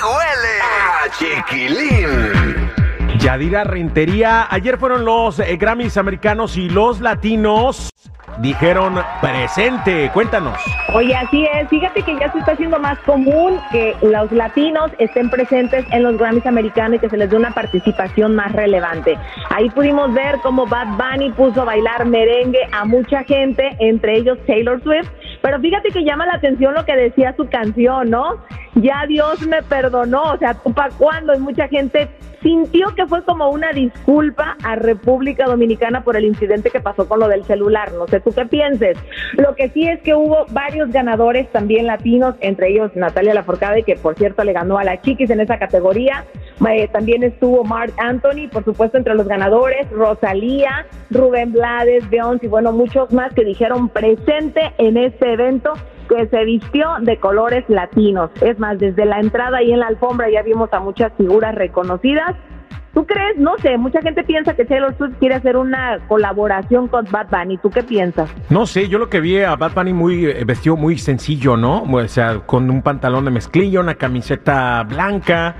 ¡Aquí 0.00 0.06
huele 0.06 0.54
a 0.62 1.10
chiquilín! 1.18 2.70
Yadira 3.18 3.64
Rentería, 3.64 4.46
ayer 4.50 4.78
fueron 4.78 5.04
los 5.04 5.38
eh, 5.40 5.56
Grammys 5.56 5.98
americanos 5.98 6.56
y 6.56 6.70
los 6.70 7.00
latinos 7.00 7.90
dijeron 8.38 8.98
presente. 9.20 10.10
Cuéntanos. 10.14 10.58
Oye, 10.94 11.14
así 11.14 11.46
es. 11.52 11.68
Fíjate 11.68 12.02
que 12.02 12.18
ya 12.18 12.32
se 12.32 12.38
está 12.38 12.52
haciendo 12.52 12.78
más 12.78 12.98
común 13.00 13.60
que 13.70 13.94
los 14.00 14.32
latinos 14.32 14.90
estén 14.98 15.28
presentes 15.28 15.84
en 15.90 16.02
los 16.02 16.16
Grammys 16.16 16.46
americanos 16.46 16.96
y 16.96 17.00
que 17.00 17.10
se 17.10 17.18
les 17.18 17.28
dé 17.28 17.36
una 17.36 17.50
participación 17.50 18.34
más 18.34 18.52
relevante. 18.52 19.18
Ahí 19.50 19.68
pudimos 19.70 20.14
ver 20.14 20.36
cómo 20.42 20.66
Bad 20.66 20.96
Bunny 20.96 21.30
puso 21.32 21.60
a 21.62 21.64
bailar 21.64 22.06
merengue 22.06 22.60
a 22.72 22.86
mucha 22.86 23.22
gente, 23.24 23.76
entre 23.80 24.16
ellos 24.16 24.38
Taylor 24.46 24.82
Swift. 24.82 25.10
Pero 25.42 25.60
fíjate 25.60 25.90
que 25.90 26.04
llama 26.04 26.26
la 26.26 26.34
atención 26.34 26.74
lo 26.74 26.84
que 26.84 26.96
decía 26.96 27.34
su 27.36 27.48
canción, 27.48 28.10
¿no? 28.10 28.36
Ya 28.76 29.04
Dios 29.08 29.46
me 29.46 29.62
perdonó, 29.62 30.22
o 30.32 30.38
sea, 30.38 30.54
¿para 30.54 30.94
cuándo? 30.94 31.34
Y 31.34 31.38
mucha 31.38 31.66
gente 31.68 32.08
sintió 32.42 32.94
que 32.94 33.06
fue 33.06 33.22
como 33.24 33.50
una 33.50 33.72
disculpa 33.72 34.56
a 34.62 34.76
República 34.76 35.46
Dominicana 35.46 36.02
por 36.02 36.16
el 36.16 36.24
incidente 36.24 36.70
que 36.70 36.80
pasó 36.80 37.08
con 37.08 37.20
lo 37.20 37.28
del 37.28 37.44
celular. 37.44 37.92
No 37.92 38.06
sé 38.06 38.20
tú 38.20 38.32
qué 38.32 38.46
pienses. 38.46 38.96
Lo 39.36 39.54
que 39.54 39.68
sí 39.70 39.86
es 39.88 40.00
que 40.02 40.14
hubo 40.14 40.46
varios 40.50 40.90
ganadores 40.90 41.50
también 41.52 41.86
latinos, 41.86 42.34
entre 42.40 42.70
ellos 42.70 42.94
Natalia 42.94 43.34
Laforcade, 43.34 43.82
que 43.82 43.96
por 43.96 44.16
cierto 44.16 44.44
le 44.44 44.52
ganó 44.52 44.78
a 44.78 44.84
la 44.84 45.00
Chiquis 45.00 45.30
en 45.30 45.40
esa 45.40 45.58
categoría. 45.58 46.24
Eh, 46.68 46.88
también 46.88 47.22
estuvo 47.22 47.64
Mark 47.64 47.92
Anthony, 47.98 48.48
por 48.50 48.64
supuesto, 48.64 48.98
entre 48.98 49.14
los 49.14 49.26
ganadores, 49.26 49.90
Rosalía, 49.90 50.86
Rubén 51.10 51.52
Blades, 51.52 52.08
Beyoncé 52.08 52.46
y 52.46 52.48
bueno, 52.48 52.72
muchos 52.72 53.12
más 53.12 53.32
que 53.34 53.44
dijeron 53.44 53.88
presente 53.88 54.72
en 54.78 54.96
este 54.96 55.32
evento 55.32 55.74
que 56.10 56.26
se 56.26 56.44
vistió 56.44 56.88
de 57.00 57.18
colores 57.18 57.64
latinos. 57.68 58.30
Es 58.40 58.58
más, 58.58 58.78
desde 58.78 59.04
la 59.04 59.20
entrada 59.20 59.62
y 59.62 59.72
en 59.72 59.80
la 59.80 59.86
alfombra 59.86 60.28
ya 60.28 60.42
vimos 60.42 60.68
a 60.72 60.80
muchas 60.80 61.12
figuras 61.16 61.54
reconocidas. 61.54 62.34
¿Tú 62.92 63.06
crees? 63.06 63.38
No 63.38 63.56
sé, 63.58 63.78
mucha 63.78 64.02
gente 64.02 64.24
piensa 64.24 64.54
que 64.54 64.64
Taylor 64.64 64.92
Swift 64.98 65.14
quiere 65.20 65.36
hacer 65.36 65.56
una 65.56 66.00
colaboración 66.08 66.88
con 66.88 67.06
Bad 67.08 67.28
Bunny. 67.30 67.56
¿Tú 67.58 67.70
qué 67.70 67.84
piensas? 67.84 68.28
No 68.48 68.66
sé, 68.66 68.88
yo 68.88 68.98
lo 68.98 69.08
que 69.08 69.20
vi 69.20 69.38
a 69.38 69.54
Bad 69.54 69.74
Bunny 69.74 69.92
muy 69.92 70.26
eh, 70.26 70.42
vestido 70.44 70.76
muy 70.76 70.98
sencillo, 70.98 71.56
¿no? 71.56 71.84
O 71.84 72.08
sea, 72.08 72.40
con 72.40 72.68
un 72.68 72.82
pantalón 72.82 73.24
de 73.26 73.30
mezclilla, 73.30 73.78
una 73.78 73.94
camiseta 73.94 74.82
blanca, 74.82 75.54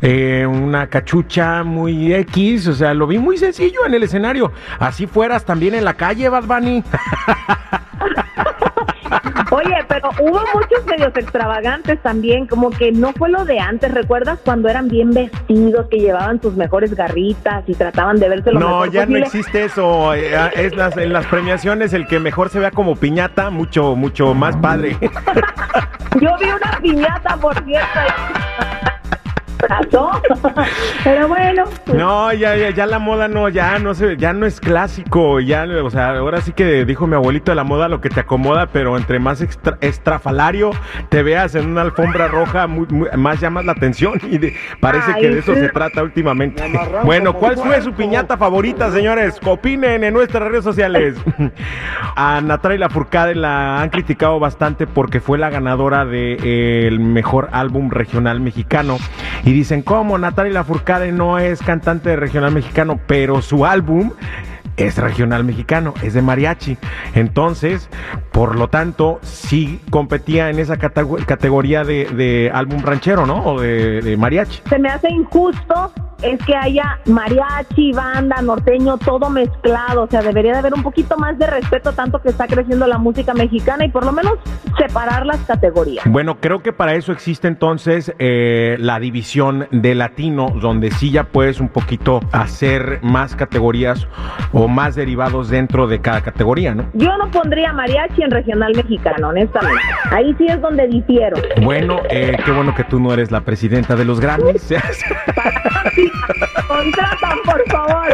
eh, 0.00 0.46
una 0.46 0.86
cachucha 0.86 1.64
muy 1.64 2.14
X, 2.14 2.68
o 2.68 2.72
sea, 2.72 2.94
lo 2.94 3.06
vi 3.06 3.18
muy 3.18 3.36
sencillo 3.36 3.84
en 3.86 3.92
el 3.92 4.04
escenario. 4.04 4.50
Así 4.78 5.06
fueras 5.06 5.44
también 5.44 5.74
en 5.74 5.84
la 5.84 5.94
calle, 5.94 6.30
Bad 6.30 6.44
Bunny. 6.44 6.82
Oye, 9.64 9.76
pero 9.88 10.10
hubo 10.20 10.40
muchos 10.54 10.84
medios 10.86 11.12
extravagantes 11.16 11.98
también, 12.02 12.46
como 12.46 12.70
que 12.70 12.92
no 12.92 13.12
fue 13.12 13.28
lo 13.30 13.44
de 13.44 13.58
antes. 13.58 13.92
¿Recuerdas 13.92 14.38
cuando 14.44 14.68
eran 14.68 14.88
bien 14.88 15.10
vestidos, 15.10 15.86
que 15.90 15.98
llevaban 15.98 16.40
sus 16.40 16.56
mejores 16.56 16.94
garritas 16.94 17.64
y 17.66 17.74
trataban 17.74 18.18
de 18.18 18.28
verse 18.28 18.52
lo 18.52 18.60
no, 18.60 18.66
mejor 18.68 18.90
ya 18.90 19.00
no 19.00 19.06
posible? 19.06 19.26
existe 19.26 19.64
eso. 19.64 20.14
eh, 20.14 20.34
Es 20.54 20.74
las, 20.76 20.96
en 20.96 21.12
las 21.12 21.26
premiaciones 21.26 21.92
el 21.92 22.06
que 22.06 22.18
mejor 22.20 22.48
se 22.48 22.58
vea 22.60 22.70
como 22.70 22.96
piñata, 22.96 23.50
mucho, 23.50 23.96
mucho 23.96 24.34
más 24.34 24.56
padre. 24.56 24.96
Yo 26.20 26.30
vi 26.40 26.46
una 26.50 26.78
piñata, 26.80 27.36
por 27.36 27.54
cierto. 27.64 28.00
Pasó. 29.68 30.10
Pero 31.04 31.28
bueno, 31.28 31.64
No, 31.94 32.32
ya, 32.32 32.56
ya, 32.56 32.70
ya 32.70 32.86
la 32.86 32.98
moda 32.98 33.28
no, 33.28 33.48
ya 33.48 33.78
no 33.78 33.94
se, 33.94 34.16
ya 34.16 34.32
no 34.32 34.46
es 34.46 34.60
clásico, 34.60 35.40
ya, 35.40 35.66
o 35.82 35.90
sea, 35.90 36.10
ahora 36.16 36.40
sí 36.40 36.52
que 36.52 36.84
dijo 36.84 37.06
mi 37.06 37.14
abuelito 37.14 37.50
de 37.52 37.56
la 37.56 37.64
moda 37.64 37.88
lo 37.88 38.00
que 38.00 38.08
te 38.10 38.20
acomoda, 38.20 38.66
pero 38.72 38.96
entre 38.96 39.18
más 39.18 39.40
extra- 39.42 39.78
estrafalario 39.80 40.70
te 41.08 41.22
veas 41.22 41.54
en 41.54 41.66
una 41.70 41.82
alfombra 41.82 42.28
roja, 42.28 42.66
muy- 42.66 42.86
muy- 42.90 43.08
más 43.16 43.40
llamas 43.40 43.64
la 43.64 43.72
atención 43.72 44.20
y 44.30 44.38
de- 44.38 44.54
parece 44.80 45.14
que 45.14 45.28
de 45.30 45.38
eso 45.40 45.54
sí. 45.54 45.60
se 45.60 45.68
trata 45.68 46.02
últimamente. 46.02 46.62
Bueno, 47.04 47.34
¿cuál 47.34 47.56
fue 47.56 47.80
su 47.82 47.92
piñata 47.92 48.36
favorita, 48.36 48.90
señores? 48.90 49.38
Opinen 49.44 50.04
en 50.04 50.14
nuestras 50.14 50.48
redes 50.48 50.64
sociales. 50.64 51.16
A 52.16 52.40
Natalia 52.40 52.78
Lafourcade 52.78 53.34
la 53.34 53.80
han 53.82 53.90
criticado 53.90 54.38
bastante 54.38 54.86
porque 54.86 55.20
fue 55.20 55.38
la 55.38 55.50
ganadora 55.50 56.04
del 56.04 57.00
mejor 57.00 57.48
álbum 57.52 57.90
regional 57.90 58.40
mexicano. 58.40 58.98
Y 59.44 59.52
dicen, 59.52 59.82
¿cómo 59.82 60.18
Natalia 60.18 60.52
Lafourcade 60.52 61.12
no 61.12 61.38
es 61.38 61.60
cantante 61.60 62.10
de 62.10 62.16
regional 62.16 62.52
mexicano? 62.52 63.00
Pero 63.06 63.40
su 63.42 63.64
álbum 63.64 64.12
es 64.86 64.96
regional 64.98 65.44
mexicano, 65.44 65.94
es 66.02 66.14
de 66.14 66.22
mariachi. 66.22 66.76
Entonces, 67.14 67.88
por 68.32 68.56
lo 68.56 68.68
tanto, 68.68 69.18
sí 69.22 69.80
competía 69.90 70.50
en 70.50 70.58
esa 70.58 70.76
catego- 70.78 71.24
categoría 71.24 71.84
de, 71.84 72.06
de 72.06 72.50
álbum 72.52 72.82
ranchero, 72.82 73.26
¿no? 73.26 73.44
O 73.44 73.60
de, 73.60 74.00
de 74.00 74.16
mariachi. 74.16 74.62
se 74.68 74.78
me 74.78 74.88
hace 74.88 75.10
injusto 75.10 75.92
es 76.22 76.38
que 76.44 76.54
haya 76.54 76.98
mariachi, 77.06 77.92
banda, 77.92 78.42
norteño, 78.42 78.98
todo 78.98 79.30
mezclado. 79.30 80.02
O 80.02 80.06
sea, 80.06 80.20
debería 80.20 80.52
de 80.52 80.58
haber 80.58 80.74
un 80.74 80.82
poquito 80.82 81.16
más 81.16 81.38
de 81.38 81.46
respeto 81.46 81.92
tanto 81.92 82.20
que 82.20 82.28
está 82.28 82.46
creciendo 82.46 82.86
la 82.86 82.98
música 82.98 83.32
mexicana 83.32 83.86
y 83.86 83.88
por 83.88 84.04
lo 84.04 84.12
menos 84.12 84.34
separar 84.76 85.24
las 85.24 85.38
categorías. 85.46 86.04
Bueno, 86.04 86.36
creo 86.38 86.62
que 86.62 86.74
para 86.74 86.94
eso 86.94 87.12
existe 87.12 87.48
entonces 87.48 88.12
eh, 88.18 88.76
la 88.80 89.00
división 89.00 89.66
de 89.70 89.94
latino, 89.94 90.52
donde 90.60 90.90
sí 90.90 91.10
ya 91.10 91.24
puedes 91.24 91.58
un 91.58 91.68
poquito 91.68 92.20
hacer 92.32 92.98
más 93.02 93.34
categorías 93.34 94.06
o 94.52 94.68
más 94.70 94.94
derivados 94.94 95.48
dentro 95.50 95.86
de 95.86 96.00
cada 96.00 96.20
categoría, 96.22 96.74
¿no? 96.74 96.84
Yo 96.94 97.16
no 97.18 97.30
pondría 97.30 97.72
mariachi 97.72 98.22
en 98.22 98.30
regional 98.30 98.72
mexicano, 98.74 99.28
honestamente. 99.28 99.82
Ahí 100.10 100.34
sí 100.38 100.46
es 100.48 100.60
donde 100.60 100.86
difiero. 100.88 101.36
Bueno, 101.62 102.00
eh, 102.10 102.36
qué 102.44 102.50
bueno 102.52 102.74
que 102.74 102.84
tú 102.84 102.98
no 103.00 103.12
eres 103.12 103.30
la 103.30 103.40
presidenta 103.42 103.96
de 103.96 104.04
los 104.04 104.20
Grammys. 104.20 104.68
Contratan, 106.68 107.38
por 107.44 107.62
favor. 107.68 108.06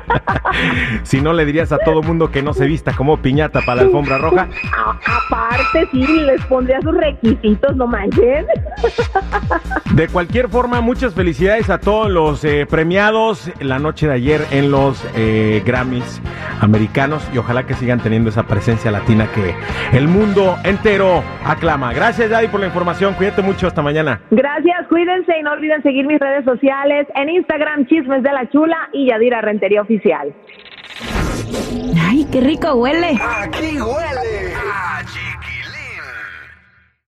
si 1.02 1.20
no, 1.20 1.32
le 1.32 1.44
dirías 1.44 1.72
a 1.72 1.78
todo 1.78 2.02
mundo 2.02 2.30
que 2.30 2.42
no 2.42 2.52
se 2.52 2.66
vista 2.66 2.92
como 2.92 3.16
piñata 3.18 3.60
para 3.62 3.76
la 3.76 3.82
alfombra 3.82 4.18
roja. 4.18 4.48
A- 4.76 4.98
aparte, 5.26 5.88
sí, 5.92 6.06
les 6.06 6.44
pondría 6.46 6.80
sus 6.82 6.94
requisitos, 6.96 7.76
no 7.76 7.86
manches. 7.86 8.46
De 9.92 10.08
cualquier 10.08 10.48
forma, 10.48 10.80
muchas 10.80 11.14
felicidades 11.14 11.70
a 11.70 11.78
todos 11.78 12.10
los 12.10 12.44
eh, 12.44 12.66
premiados 12.68 13.50
la 13.60 13.78
noche 13.78 14.06
de 14.06 14.14
ayer 14.14 14.46
en 14.50 14.70
los 14.70 15.02
eh, 15.16 15.62
Grammys 15.70 16.20
americanos 16.60 17.28
y 17.32 17.38
ojalá 17.38 17.64
que 17.64 17.74
sigan 17.74 18.00
teniendo 18.00 18.30
esa 18.30 18.42
presencia 18.42 18.90
latina 18.90 19.28
que 19.32 19.54
el 19.96 20.08
mundo 20.08 20.56
entero 20.64 21.22
aclama. 21.44 21.92
Gracias, 21.92 22.28
Daddy, 22.28 22.48
por 22.48 22.60
la 22.60 22.66
información. 22.66 23.14
Cuídate 23.14 23.42
mucho. 23.42 23.68
Hasta 23.68 23.82
mañana. 23.82 24.20
Gracias, 24.30 24.86
cuídense 24.88 25.38
y 25.38 25.42
no 25.42 25.52
olviden 25.52 25.82
seguir 25.82 26.06
mis 26.06 26.18
redes 26.18 26.44
sociales 26.44 27.06
en 27.14 27.28
Instagram, 27.28 27.86
Chismes 27.86 28.22
de 28.22 28.32
la 28.32 28.48
Chula 28.50 28.88
y 28.92 29.08
Yadira 29.10 29.40
Rentería 29.40 29.82
Oficial. 29.82 30.34
Ay, 32.08 32.26
qué 32.32 32.40
rico 32.40 32.74
huele. 32.74 33.18
¡Aquí 33.22 33.80
huele 33.80 34.49